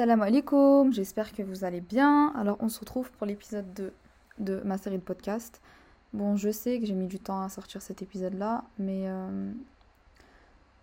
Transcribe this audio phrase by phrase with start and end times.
[0.00, 2.32] Salam alaikum, j'espère que vous allez bien.
[2.34, 3.92] Alors on se retrouve pour l'épisode 2
[4.38, 5.60] de ma série de podcasts.
[6.14, 9.52] Bon, je sais que j'ai mis du temps à sortir cet épisode-là, mais, euh,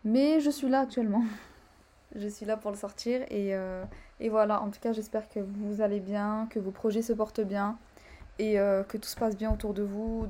[0.03, 1.23] mais je suis là actuellement.
[2.15, 3.83] je suis là pour le sortir et, euh,
[4.19, 7.41] et voilà, en tout cas j'espère que vous allez bien, que vos projets se portent
[7.41, 7.79] bien
[8.37, 10.27] et euh, que tout se passe bien autour de vous,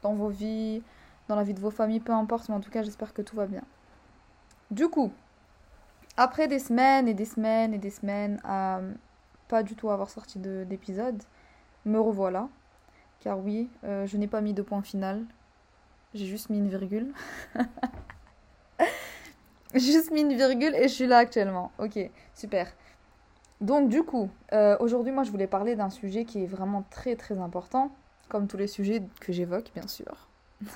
[0.00, 0.82] dans vos vies,
[1.28, 3.36] dans la vie de vos familles, peu importe, mais en tout cas j'espère que tout
[3.36, 3.64] va bien.
[4.70, 5.12] Du coup,
[6.16, 8.80] après des semaines et des semaines et des semaines à
[9.48, 11.22] pas du tout avoir sorti d'épisode,
[11.84, 12.48] me revoilà.
[13.20, 15.24] Car oui, euh, je n'ai pas mis de point final.
[16.14, 17.12] J'ai juste mis une virgule.
[19.74, 21.70] juste mis une virgule et je suis là actuellement.
[21.78, 21.98] Ok,
[22.34, 22.66] super.
[23.60, 27.14] Donc du coup, euh, aujourd'hui moi je voulais parler d'un sujet qui est vraiment très
[27.14, 27.92] très important,
[28.28, 30.28] comme tous les sujets que j'évoque bien sûr.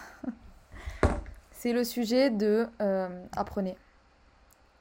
[1.51, 3.77] C'est le sujet de euh, apprenez.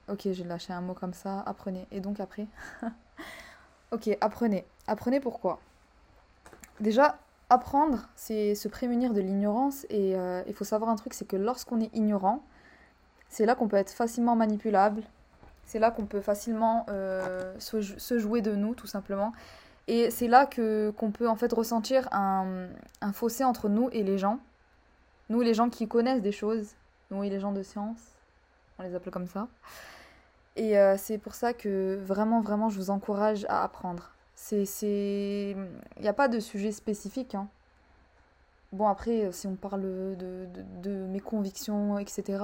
[0.07, 1.41] Ok, j'ai lâché un mot comme ça.
[1.41, 1.87] Apprenez.
[1.91, 2.47] Et donc après
[3.91, 4.65] Ok, apprenez.
[4.87, 5.59] Apprenez pourquoi?
[6.79, 7.17] Déjà,
[7.49, 9.85] apprendre, c'est se prémunir de l'ignorance.
[9.89, 12.43] Et euh, il faut savoir un truc, c'est que lorsqu'on est ignorant,
[13.29, 15.03] c'est là qu'on peut être facilement manipulable.
[15.65, 19.33] C'est là qu'on peut facilement euh, se, jouer de nous, tout simplement.
[19.87, 22.67] Et c'est là que qu'on peut en fait ressentir un,
[23.13, 24.39] fossé entre nous et les gens.
[25.29, 26.75] Nous, les gens qui connaissent des choses.
[27.11, 27.99] Nous et les gens de science.
[28.77, 29.47] On les appelle comme ça.
[30.55, 34.11] Et euh, c'est pour ça que vraiment, vraiment, je vous encourage à apprendre.
[34.35, 37.35] C'est, il n'y a pas de sujet spécifique.
[37.35, 37.47] Hein.
[38.71, 40.47] Bon, après, si on parle de,
[40.81, 42.43] de, mes convictions, etc.,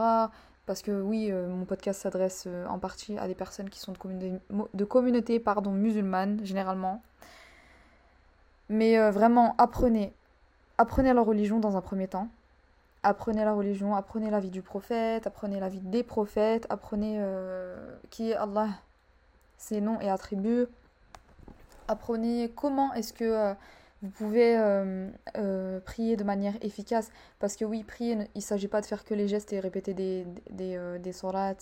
[0.66, 3.94] parce que oui, euh, mon podcast s'adresse euh, en partie à des personnes qui sont
[3.94, 7.02] de communautés communauté, pardon, musulmanes, généralement.
[8.70, 10.14] Mais vraiment, apprenez.
[10.78, 12.30] Apprenez la religion dans un premier temps
[13.04, 17.96] apprenez la religion, apprenez la vie du prophète, apprenez la vie des prophètes, apprenez euh,
[18.10, 18.70] qui est Allah,
[19.58, 20.68] ses noms et attributs,
[21.88, 23.54] apprenez comment est-ce que euh,
[24.04, 27.12] vous pouvez euh, prier de manière efficace.
[27.40, 29.94] Parce que oui, prier, il ne s'agit pas de faire que les gestes et répéter
[29.94, 31.12] des, des, des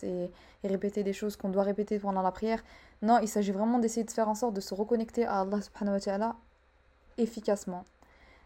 [0.04, 0.32] et,
[0.64, 2.64] et, répéter des choses qu'on doit répéter pendant la prière.
[3.02, 5.96] Non, il s'agit vraiment d'essayer de faire en sorte de se reconnecter à Allah subhanahu
[5.96, 6.36] wa ta'ala
[7.18, 7.84] efficacement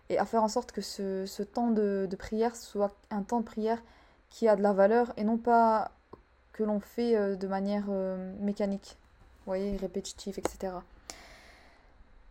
[0.09, 3.39] et à faire en sorte que ce, ce temps de, de, prière soit un temps
[3.39, 3.81] de prière
[4.29, 5.91] qui a de la valeur et non pas
[6.51, 8.97] que l'on fait euh, de manière euh, mécanique,
[9.45, 10.73] voyez, répétitive, etc.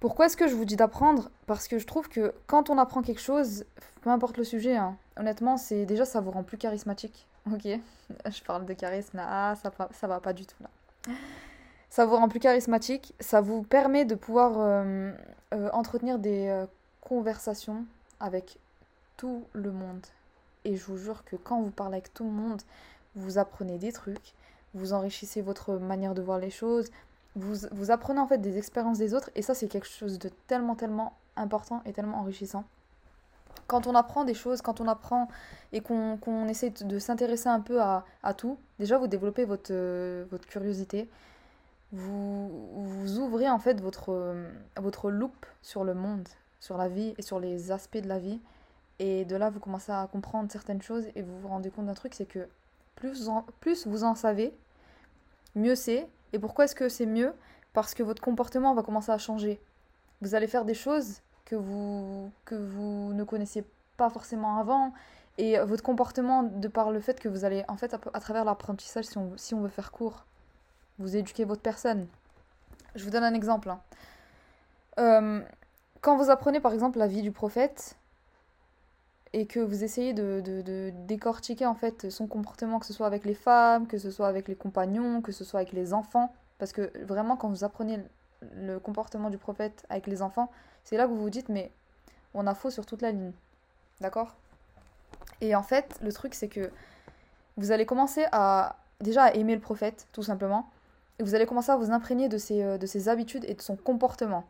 [0.01, 1.31] Pourquoi est-ce que je vous dis d'apprendre?
[1.47, 3.65] Parce que je trouve que quand on apprend quelque chose,
[4.01, 7.27] peu importe le sujet, hein, honnêtement, c'est déjà ça vous rend plus charismatique.
[7.53, 7.65] Ok,
[8.27, 10.71] je parle de charisme ah, ça, ça va pas du tout là.
[11.91, 15.13] Ça vous rend plus charismatique, ça vous permet de pouvoir euh,
[15.73, 16.65] entretenir des
[17.03, 17.85] conversation
[18.21, 18.59] avec
[19.17, 20.07] tout le monde.
[20.65, 22.63] Et je vous jure que quand vous parlez avec tout le monde,
[23.15, 24.33] vous apprenez des trucs,
[24.75, 26.91] vous enrichissez votre manière de voir les choses,
[27.37, 30.31] vous, vous apprenez en fait des expériences des autres, et ça c'est quelque chose de
[30.47, 32.65] tellement, tellement important et tellement enrichissant.
[33.67, 35.29] Quand on apprend des choses, quand on apprend
[35.73, 39.73] et qu'on essaie de s'intéresser un peu à, à, tout, déjà vous développez votre,
[40.31, 41.09] votre curiosité,
[41.93, 44.35] vous, vous ouvrez en fait votre,
[44.77, 46.29] votre loupe sur le monde,
[46.63, 48.41] sur la vie et sur les aspects de la vie.
[49.01, 51.95] Et de là, vous commencez à comprendre certaines choses et vous vous rendez compte d'un
[51.95, 52.47] truc, c'est que
[52.95, 53.29] plus,
[53.59, 54.55] plus vous en savez,
[55.57, 56.09] mieux c'est.
[56.33, 57.35] Et pourquoi est-ce que c'est mieux?
[57.73, 59.61] Parce que votre comportement va commencer à changer.
[60.21, 63.65] Vous allez faire des choses que vous, que vous ne connaissiez
[63.97, 64.93] pas forcément avant.
[65.39, 69.07] Et votre comportement, de par le fait que vous allez, en fait, à, travers l'apprentissage,
[69.07, 70.27] si on, si on veut faire court,
[71.01, 72.07] vous éduquez votre personne.
[72.95, 73.69] Je vous donne un exemple.
[73.69, 73.81] Hein.
[74.99, 75.43] Euh,
[76.03, 77.97] quand vous apprenez par exemple la vie du prophète
[79.33, 83.35] et que vous essayez de, décortiquer en fait son comportement, que ce soit avec les
[83.35, 86.93] femmes, que ce soit avec les compagnons, que ce soit avec les enfants, parce que
[87.05, 88.01] vraiment quand vous apprenez
[88.57, 90.51] le comportement du prophète avec les enfants,
[90.85, 91.71] c'est là que vous vous dites mais
[92.35, 93.33] on a faux sur toute la ligne.
[94.01, 94.35] D'accord?
[95.41, 96.71] Et en fait, le truc c'est que
[97.57, 100.69] vous allez commencer à déjà à aimer le prophète, tout simplement,
[101.19, 103.63] et vous allez commencer à vous imprégner de ses, euh, de ses habitudes et de
[103.63, 104.45] son comportement.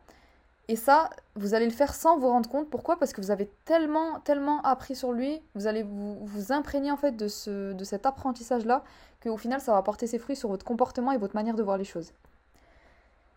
[0.69, 2.69] Et ça, vous allez le faire sans vous rendre compte.
[2.69, 2.97] Pourquoi?
[2.97, 7.17] Parce que vous avez tellement, tellement appris sur lui, vous allez vous, imprégner en fait
[7.17, 8.83] de, ce, de cet apprentissage-là,
[9.21, 11.77] qu'au final, ça va porter ses fruits sur votre comportement et votre manière de voir
[11.77, 12.13] les choses.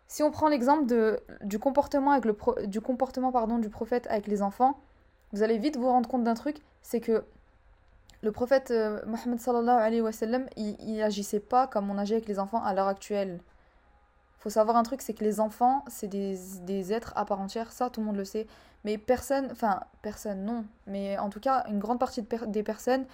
[0.07, 0.87] Si on prend l'exemple
[1.43, 2.81] du comportement, du,
[3.33, 4.79] pardon, du prophète avec les enfants,
[5.33, 7.25] vous allez vite vous rendre compte d'un truc, c'est que
[8.23, 12.15] le prophète euh, Mohammed sallallahu alayhi wa sallam, il, il agissait pas comme on agit
[12.15, 13.41] avec les enfants à l'heure actuelle
[14.39, 17.73] faut savoir un truc, c'est que les enfants, c'est des, des, êtres à part entière,
[17.73, 18.47] ça tout le monde le sait.
[18.85, 23.05] Mais personne, enfin personne non, mais en tout cas une grande partie des personnes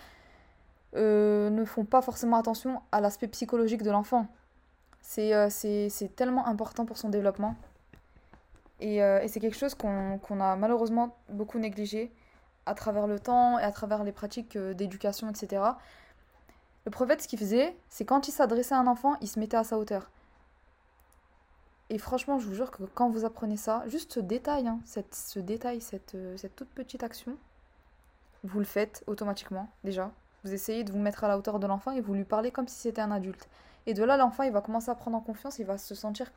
[0.97, 4.27] euh, ne font pas forcément attention à l'aspect psychologique de l'enfant.
[5.01, 5.49] C'est euh,
[6.17, 7.57] tellement important pour son développement.
[8.81, 12.13] Et, euh, et c'est quelque chose qu'on qu'on a malheureusement beaucoup négligé
[12.67, 15.63] à travers le temps et à travers les pratiques euh, d'éducation, etc.
[16.85, 19.57] Le prophète, ce qu'il faisait, c'est quand il s'adressait à un enfant, il se mettait
[19.57, 20.11] à sa hauteur.
[21.93, 25.15] Et franchement, je vous jure que quand vous apprenez ça, juste ce détail, hein, cette,
[25.15, 27.37] ce détail, cette, euh, cette toute petite action,
[28.45, 30.11] vous le faites automatiquement, déjà.
[30.43, 32.67] Vous essayez de vous mettre à la hauteur de l'enfant et vous lui parlez comme
[32.67, 33.47] si c'était un adulte.
[33.85, 36.33] Et de là, l'enfant, il va commencer à prendre en confiance, il va se sentir...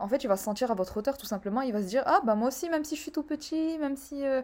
[0.00, 1.60] En fait, il va se sentir à votre hauteur, tout simplement.
[1.60, 3.96] Il va se dire, ah, bah moi aussi, même si je suis tout petit, même
[3.96, 4.42] si euh,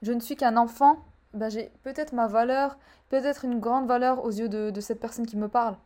[0.00, 1.04] je ne suis qu'un enfant,
[1.34, 2.78] bah, j'ai peut-être ma valeur,
[3.10, 5.76] peut-être une grande valeur aux yeux de, de cette personne qui me parle.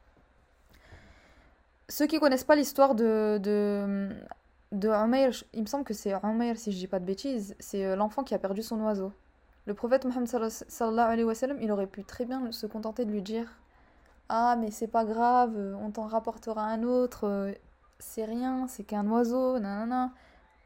[1.88, 4.09] Ceux qui connaissent pas l'histoire de, de,
[4.73, 4.91] de
[5.53, 8.25] il me semble que c'est Umayr, si je dis pas de bêtises, c'est euh, l'enfant
[8.25, 9.12] qui a perdu son oiseau.
[9.67, 13.12] Le prophète Mohammed sallallahu alayhi wa sallam, il aurait pu très bien se contenter de
[13.12, 13.61] lui dire
[14.29, 17.53] Ah, mais c'est pas grave, euh, on t'en rapportera un autre, euh,
[18.00, 20.12] c'est rien, c'est qu'un oiseau, nanana.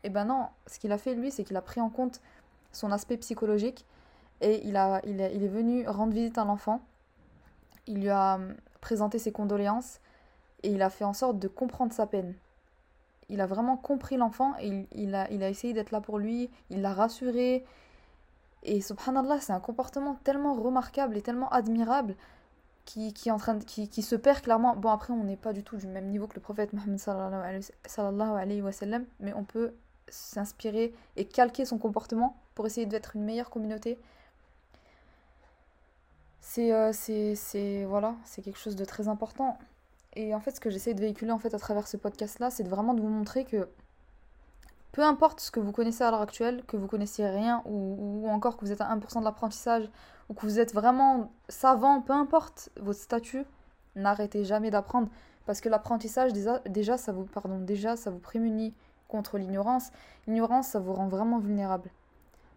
[0.05, 2.23] Et ben non, ce qu'il a fait lui, c'est qu'il a pris en compte
[2.73, 3.85] son aspect psychologique
[4.41, 6.81] et il, a, il, il est venu rendre visite à l'enfant.
[7.87, 8.41] Il lui a
[8.81, 10.01] présenté ses condoléances
[10.63, 12.35] et il a fait en sorte de comprendre sa peine.
[13.29, 16.51] Il a vraiment compris l'enfant et il, a, il a essayé d'être là pour lui,
[16.71, 17.65] il l'a rassuré.
[18.63, 22.17] Et subhanallah, c'est un comportement tellement remarquable et tellement admirable
[22.85, 24.75] qui, qui, est en train de- qui, qui se perd clairement.
[24.77, 28.37] Bon, après, on n'est pas du tout du même niveau que le prophète Mohammed sallallahu
[28.39, 29.75] alayhi wa sallam, mais on peut
[30.09, 33.99] s'inspirer et calquer son comportement pour essayer d'être une meilleure communauté.
[36.41, 39.57] C'est euh, voilà, c'est quelque chose de très important.
[40.15, 42.67] Et en fait, ce que j'essaie de véhiculer en fait à travers ce podcast-là, c'est
[42.67, 43.69] vraiment de vous montrer que
[44.93, 48.57] peu importe ce que vous connaissez à l'heure actuelle, que vous connaissiez rien ou, encore
[48.57, 49.89] que vous êtes à 1% de l'apprentissage
[50.29, 53.45] ou que vous êtes vraiment savant, peu importe votre statut,
[53.95, 55.09] n'arrêtez jamais d'apprendre
[55.47, 56.33] parce que l'apprentissage
[56.67, 58.75] déjà ça vous pardon, déjà ça vous prémunit
[59.11, 59.91] contre l'ignorance.
[60.27, 61.91] L'ignorance, ça vous rend vraiment vulnérable.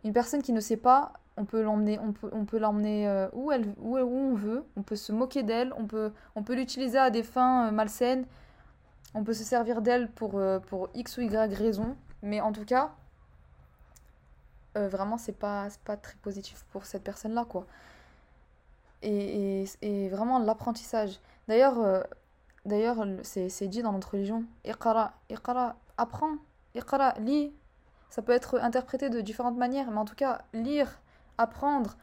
[0.04, 3.28] Une personne qui ne sait pas, on peut l'emmener, on peut, on peut l'emmener euh,
[3.34, 6.54] où, elle, où, où on veut, on peut se moquer d'elle, on peut, on peut
[6.54, 8.26] l'utiliser à des fins euh, malsaines,
[9.16, 12.66] on peut se servir d'elle pour, euh, pour X ou Y raison, mais en tout
[12.66, 12.92] cas,
[14.76, 17.68] vraiment, c'est pas, pas très positif pour cette personne-là, quoi.
[19.04, 21.20] Et, et, vraiment, l'apprentissage.
[21.48, 22.06] D'ailleurs,
[22.66, 26.38] d'ailleurs le- c'est dit dans notre religion, Iqra, Iqra, apprends,
[26.74, 27.54] Iqra, lis.
[28.10, 31.00] Ça peut être interprété de différentes manières, mais en tout cas, lire,
[31.38, 31.98] apprendre,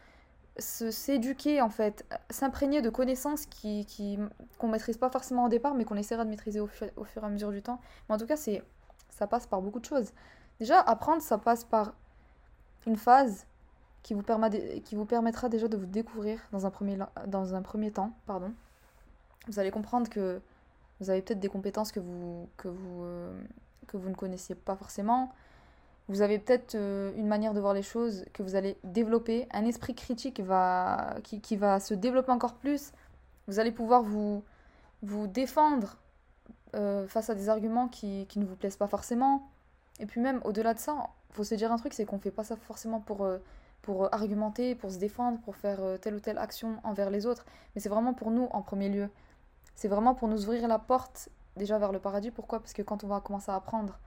[0.58, 4.18] s'éduquer en fait, s'imprégner de connaissances qui,
[4.58, 7.22] qu'on maîtrise pas forcément au départ, mais qu'on essaiera de maîtriser au, fu- au fur
[7.22, 7.80] et à mesure du temps.
[8.08, 10.12] Mais en tout cas, ça passe par beaucoup de choses.
[10.58, 11.94] Déjà, apprendre, ça passe par
[12.86, 13.46] une phase
[14.02, 17.62] qui vous, permet qui vous permettra déjà de vous découvrir dans un premier, dans un
[17.62, 18.12] premier temps.
[18.26, 18.52] Pardon.
[19.46, 20.40] Vous allez comprendre que
[21.00, 23.42] vous avez peut-être des compétences que vous, que vous, euh,
[23.86, 25.32] que vous ne connaissiez pas forcément.
[26.10, 29.46] Vous avez peut-être euh, une manière de voir les choses que vous allez développer.
[29.52, 32.90] Un esprit critique va, qui, va se développer encore plus.
[33.46, 34.42] Vous allez pouvoir vous,
[35.02, 35.98] vous défendre
[36.74, 39.48] euh, face à des arguments qui, qui ne vous plaisent pas forcément.
[40.00, 40.96] Et puis même au-delà de ça,
[41.30, 43.38] faut se dire un truc, c'est qu'on fait pas ça forcément pour, euh,
[43.80, 47.46] pour argumenter, pour se défendre, pour faire telle ou telle action envers les autres,
[47.76, 49.10] mais c'est vraiment pour nous en premier lieu.
[49.76, 52.32] C'est vraiment pour nous ouvrir la porte déjà vers le paradis.
[52.32, 52.58] Pourquoi?
[52.58, 54.00] Parce que quand on va commencer à apprendre,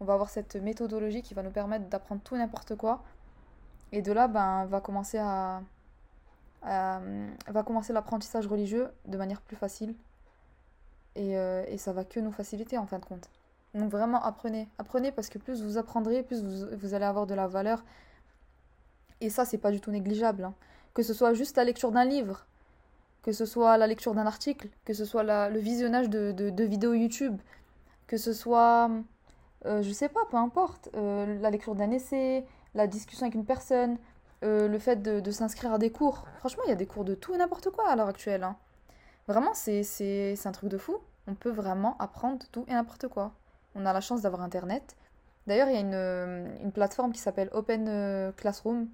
[0.00, 3.02] on va avoir cette méthodologie qui va nous permettre d'apprendre tout n'importe quoi.
[3.92, 5.62] Et de là, ben, va commencer à,
[6.62, 9.94] va commencer l'apprentissage religieux de manière plus facile.
[11.16, 13.30] Et, euh, et ça va que nous faciliter en fin de compte.
[13.74, 17.34] Donc vraiment apprenez, apprenez parce que plus vous apprendrez, plus vous, vous allez avoir de
[17.34, 17.84] la valeur.
[19.20, 20.44] Et ça, c'est pas du tout négligeable.
[20.44, 20.54] hein.
[20.92, 22.46] Que ce soit juste la lecture d'un livre,
[23.22, 26.64] que ce soit la lecture d'un article, que ce soit le visionnage de, de- de
[26.64, 27.40] vidéos YouTube,
[28.06, 28.90] que ce soit,
[29.66, 32.44] euh, je sais pas, peu importe, euh, la lecture d'un essai,
[32.74, 33.98] la discussion avec une personne,
[34.44, 36.26] euh, le fait de, s'inscrire à des cours.
[36.38, 38.44] Franchement, il y a des cours de tout et n'importe quoi à l'heure actuelle.
[38.44, 38.56] hein.
[39.26, 40.96] Vraiment, c'est un truc de fou.
[41.26, 43.32] On peut vraiment apprendre tout et n'importe quoi.
[43.74, 44.96] On a la chance d'avoir Internet.
[45.46, 48.88] D'ailleurs, il y a une, une plateforme qui s'appelle Open Classroom.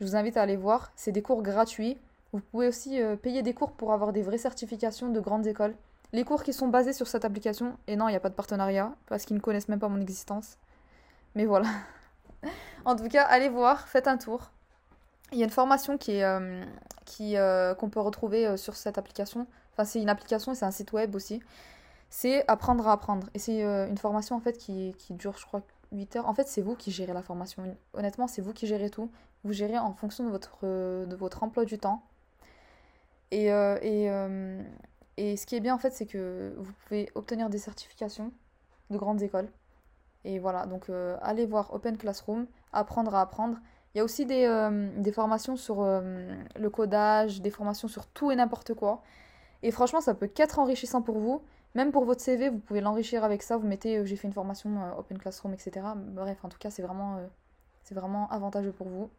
[0.00, 0.90] Je vous invite à aller voir.
[0.96, 1.98] C'est des cours gratuits.
[2.32, 5.74] Vous pouvez aussi payer des cours pour avoir des vraies certifications de grandes écoles.
[6.12, 8.34] Les cours qui sont basés sur cette application, et non, il n'y a pas de
[8.34, 10.56] partenariat, parce qu'ils ne connaissent même pas mon existence.
[11.34, 11.68] Mais voilà.
[12.84, 14.50] en tout cas, allez voir, faites un tour.
[15.32, 16.64] Il y a une formation qui est, euh,
[17.04, 19.46] qui, euh, qu'on peut retrouver euh, sur cette application.
[19.72, 21.42] Enfin, c'est une application et c'est un site web aussi.
[22.08, 23.28] C'est apprendre à apprendre.
[23.34, 25.60] Et c'est une formation en fait qui, qui dure, je crois,
[25.92, 26.26] 8 heures.
[26.26, 27.76] En fait, c'est vous qui gérez la formation.
[27.92, 29.10] Honnêtement, c'est vous qui gérez tout.
[29.44, 32.02] Vous gérez en fonction de votre, emploi du temps.
[33.30, 33.50] Et,
[35.18, 38.30] Et ce qui est bien en fait, c'est que vous pouvez obtenir des certifications
[38.90, 39.48] de grandes écoles.
[40.24, 43.58] Et voilà, donc euh, allez voir Open Classroom, apprendre à apprendre.
[43.92, 48.30] Il y a aussi des, euh, formations sur euh, le codage, des formations sur tout
[48.30, 49.02] et n'importe quoi.
[49.64, 51.42] Et franchement, ça peut qu'être enrichissant pour vous.
[51.74, 53.56] Même pour votre CV, vous pouvez l'enrichir avec ça.
[53.56, 55.84] Vous mettez j'ai fait une formation Open Classroom, etc.
[55.96, 57.18] Bref, en tout cas, c'est vraiment,
[57.90, 59.10] vraiment avantageux pour vous.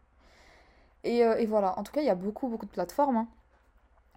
[1.03, 3.17] Et, et, voilà, en tout cas, il y a beaucoup, beaucoup de plateformes.
[3.17, 3.27] Hein.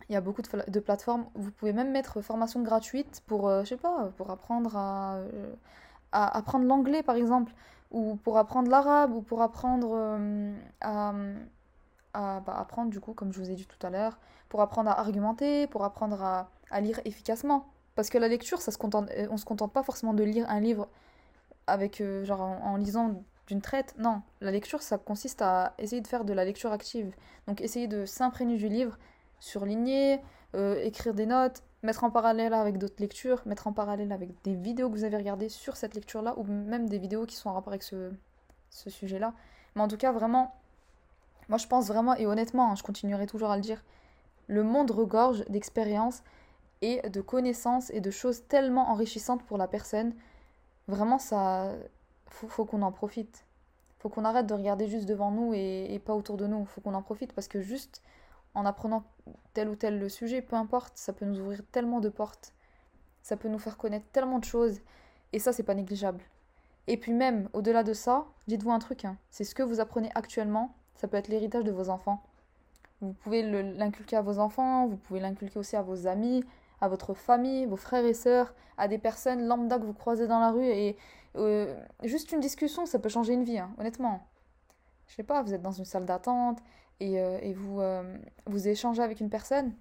[0.08, 1.26] Il y a beaucoup de, de, plateformes.
[1.34, 5.18] Vous pouvez même mettre formation gratuite pour, je sais pas, pour apprendre à
[6.12, 7.52] à apprendre l'anglais par exemple,
[7.90, 11.12] ou pour apprendre l'arabe, ou pour apprendre euh, à,
[12.12, 14.18] bah, apprendre du coup, comme je vous ai dit tout à l'heure,
[14.48, 17.66] pour apprendre à argumenter, pour apprendre à, à, lire efficacement.
[17.94, 20.48] Parce que la lecture, ça se contente, euh, on se contente pas forcément de lire
[20.48, 20.88] un livre
[21.66, 23.94] avec euh, genre en, lisant d'une traite.
[23.98, 27.14] Non, la lecture, ça consiste à essayer de faire de la lecture active.
[27.46, 28.98] Donc essayer de s'imprégner du livre,
[29.42, 30.20] surligner,
[30.54, 34.88] écrire des notes, mettre en parallèle avec d'autres lectures, mettre en parallèle avec des vidéos
[34.88, 37.72] que vous avez regardées sur cette lecture-là, ou même des vidéos qui sont en rapport
[37.72, 38.12] avec ce,
[38.70, 39.34] ce sujet-là.
[39.74, 40.54] Mais en tout cas, vraiment,
[41.48, 43.82] moi je pense vraiment, et honnêtement, hein, je continuerai toujours à le dire,
[44.46, 46.22] le monde regorge d'expériences
[46.80, 50.14] et de connaissances et de choses tellement enrichissantes pour la personne.
[50.88, 51.72] Vraiment, ça,
[52.26, 53.44] faut, faut qu'on en profite.
[53.98, 56.64] Faut qu'on arrête de regarder juste devant nous et, et pas autour de nous.
[56.66, 58.02] Faut qu'on en profite parce que juste
[58.54, 59.04] en apprenant
[59.54, 62.52] tel ou tel sujet, peu importe, ça peut nous ouvrir tellement de portes,
[63.22, 64.80] ça peut nous faire connaître tellement de choses,
[65.32, 66.22] et ça, c'est pas négligeable.
[66.86, 70.10] Et puis même, au-delà de ça, dites-vous un truc, hein, c'est ce que vous apprenez
[70.14, 72.22] actuellement, ça peut être l'héritage de vos enfants.
[73.00, 76.44] Vous pouvez l'inculquer à vos enfants, vous pouvez l'inculquer aussi à vos amis,
[76.80, 80.40] à votre famille, vos frères et sœurs, à des personnes lambda que vous croisez dans
[80.40, 80.96] la rue, et
[81.36, 84.26] euh, juste une discussion, ça peut changer une vie, hein, honnêtement.
[85.06, 86.58] Je sais pas, vous êtes dans une salle d'attente,
[87.00, 89.72] et, euh, et vous, euh, vous échangez avec une personne.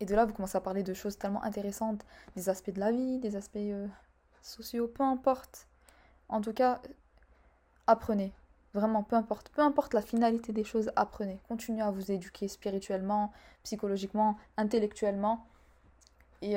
[0.00, 2.04] Et de là, vous commencez à parler de choses tellement intéressantes,
[2.36, 3.86] des aspects de la vie, des aspects euh,
[4.40, 5.66] sociaux, peu importe.
[6.28, 6.80] En tout cas,
[7.86, 8.32] apprenez.
[8.72, 9.50] Vraiment, peu importe.
[9.50, 11.40] Peu importe la finalité des choses, apprenez.
[11.48, 13.32] Continuez à vous éduquer spirituellement,
[13.64, 15.46] psychologiquement, intellectuellement.
[16.40, 16.54] Et,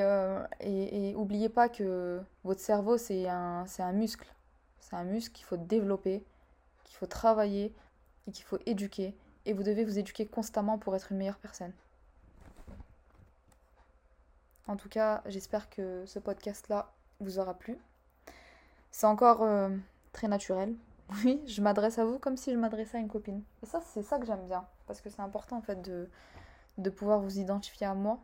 [0.60, 4.32] et, et oubliez pas que votre cerveau, c'est un, un muscle.
[4.78, 6.24] C'est un muscle qu'il faut développer,
[6.84, 7.74] qu'il faut travailler
[8.26, 9.14] et qu'il faut éduquer
[9.46, 11.72] et vous devez vous éduquer constamment pour être une meilleure personne.
[14.66, 17.78] En tout cas, j'espère que ce podcast-là vous aura plu.
[18.90, 19.70] C'est encore euh,
[20.12, 20.74] très naturel.
[21.22, 23.42] Oui, je m'adresse à vous comme si je m'adressais à une copine.
[23.62, 24.66] Et ça, c'est ça que j'aime bien.
[24.86, 28.18] Parce que c'est important, en fait, de, pouvoir vous identifier à moi.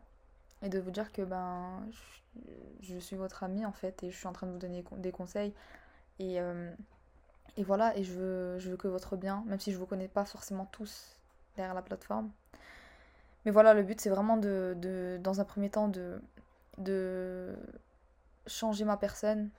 [0.63, 1.85] Et de vous dire que ben,
[2.79, 4.01] je, suis votre amie, en fait.
[4.01, 5.53] Et je suis en train de vous donner des conseils.
[6.17, 6.71] Et, euh,
[7.57, 9.87] et voilà, et je veux, je veux que votre bien, même si je ne vous
[9.87, 11.17] connais pas forcément tous
[11.55, 12.31] derrière la plateforme.
[13.45, 16.21] Mais voilà, le but c'est vraiment de, dans un premier temps, de,
[16.77, 17.55] de
[18.47, 19.49] changer ma personne,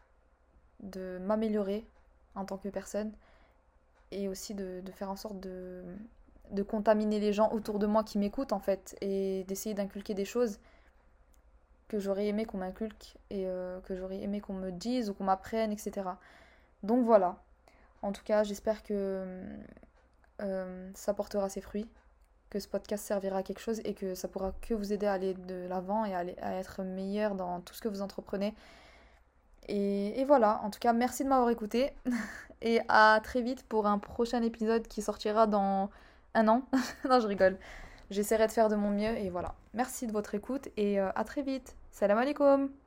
[0.81, 1.87] de m'améliorer
[2.35, 3.13] en tant que personne,
[4.11, 5.83] et aussi de, de faire en sorte de,
[6.51, 10.25] de contaminer les gens autour de moi qui m'écoutent en fait, et d'essayer d'inculquer des
[10.25, 10.59] choses
[11.89, 15.25] que j'aurais aimé qu'on m'inculque, et euh, que j'aurais aimé qu'on me dise ou qu'on
[15.25, 16.09] m'apprenne, etc.
[16.83, 17.37] Donc voilà,
[18.03, 19.25] en tout cas, j'espère que
[20.41, 21.89] euh, ça portera ses fruits,
[22.51, 25.13] que ce podcast servira à quelque chose et que ça pourra que vous aider à
[25.13, 26.25] aller de l'avant et à,
[26.59, 28.55] être meilleur dans tout ce que vous entreprenez.
[29.69, 31.93] Et, et voilà, en tout cas, merci de m'avoir écouté
[32.63, 35.91] et à très vite pour un prochain épisode qui sortira dans
[36.35, 36.63] un an.
[37.09, 37.59] non, je rigole.
[38.11, 39.55] J'essaierai de faire de mon mieux et voilà.
[39.73, 41.77] Merci de votre écoute et euh, à très vite.
[41.93, 42.82] Salam alaikum